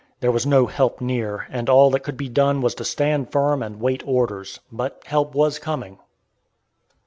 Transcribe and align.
There 0.19 0.31
was 0.31 0.47
no 0.47 0.65
help 0.65 0.99
near, 0.99 1.45
and 1.51 1.69
all 1.69 1.91
that 1.91 1.99
could 1.99 2.17
be 2.17 2.27
done 2.27 2.59
was 2.61 2.73
to 2.73 2.83
stand 2.83 3.31
firm 3.31 3.61
and 3.61 3.79
wait 3.79 4.01
orders; 4.03 4.59
but 4.71 5.03
help 5.05 5.35
was 5.35 5.59
coming. 5.59 5.99